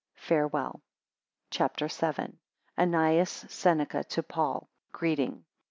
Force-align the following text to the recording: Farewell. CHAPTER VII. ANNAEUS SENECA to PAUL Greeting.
Farewell. 0.15 0.81
CHAPTER 1.51 1.87
VII. 1.87 2.39
ANNAEUS 2.75 3.45
SENECA 3.51 4.03
to 4.05 4.23
PAUL 4.23 4.67
Greeting. 4.93 5.45